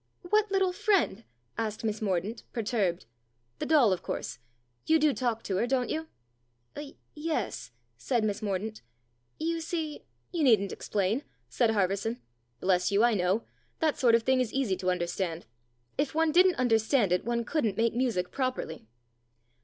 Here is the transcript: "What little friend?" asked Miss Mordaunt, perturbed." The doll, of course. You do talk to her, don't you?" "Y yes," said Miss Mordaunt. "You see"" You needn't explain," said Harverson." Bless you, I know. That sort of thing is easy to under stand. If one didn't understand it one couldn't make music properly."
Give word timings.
"What 0.23 0.51
little 0.51 0.73
friend?" 0.73 1.23
asked 1.59 1.83
Miss 1.83 2.01
Mordaunt, 2.01 2.41
perturbed." 2.53 3.05
The 3.59 3.67
doll, 3.67 3.93
of 3.93 4.01
course. 4.01 4.39
You 4.87 4.97
do 4.97 5.13
talk 5.13 5.43
to 5.43 5.57
her, 5.57 5.67
don't 5.67 5.91
you?" 5.91 6.07
"Y 6.75 6.95
yes," 7.13 7.69
said 7.97 8.23
Miss 8.23 8.41
Mordaunt. 8.41 8.81
"You 9.37 9.61
see"" 9.61 10.01
You 10.33 10.41
needn't 10.43 10.71
explain," 10.71 11.23
said 11.49 11.69
Harverson." 11.69 12.17
Bless 12.61 12.91
you, 12.91 13.03
I 13.03 13.13
know. 13.13 13.43
That 13.77 13.95
sort 13.99 14.15
of 14.15 14.23
thing 14.23 14.41
is 14.41 14.51
easy 14.51 14.75
to 14.77 14.89
under 14.89 15.05
stand. 15.05 15.45
If 15.99 16.15
one 16.15 16.31
didn't 16.31 16.55
understand 16.55 17.11
it 17.11 17.23
one 17.23 17.45
couldn't 17.45 17.77
make 17.77 17.93
music 17.93 18.31
properly." 18.31 18.87